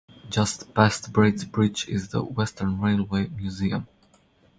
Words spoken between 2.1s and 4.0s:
Western Railway Museum.